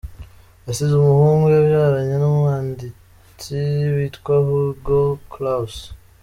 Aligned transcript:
Asize 0.69 0.93
umuhungu 0.97 1.45
yabyaranye 1.55 2.15
n’umwanidtsi 2.17 3.57
witwa 3.95 4.35
Hugo 4.45 4.99
Claus. 5.33 5.75